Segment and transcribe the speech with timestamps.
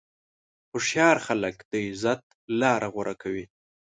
[0.71, 2.21] هوښیار خلک د عزت
[2.61, 3.45] لاره غوره کوي.